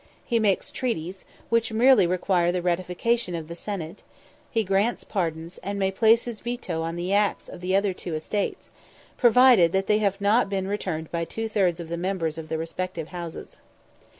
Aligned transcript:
He 0.25 0.39
makes 0.39 0.71
treaties, 0.71 1.25
which 1.49 1.71
merely 1.71 2.07
require 2.07 2.51
the 2.51 2.63
ratification 2.63 3.35
of 3.35 3.47
the 3.47 3.53
Senate; 3.55 4.01
he 4.49 4.63
grants 4.63 5.03
pardons, 5.03 5.59
and 5.59 5.77
may 5.77 5.91
place 5.91 6.23
his 6.23 6.39
veto 6.39 6.81
on 6.81 6.95
the 6.95 7.13
acts 7.13 7.47
of 7.47 7.59
the 7.61 7.73
two 7.93 8.09
other 8.09 8.17
estates, 8.17 8.71
provided 9.15 9.73
that 9.73 9.85
they 9.85 9.99
have 9.99 10.19
not 10.19 10.49
been 10.49 10.67
returned 10.67 11.11
by 11.11 11.23
two 11.23 11.47
thirds 11.47 11.79
of 11.79 11.87
the 11.87 11.97
members 11.97 12.39
of 12.39 12.49
the 12.49 12.57
respective 12.57 13.09
houses. 13.09 13.57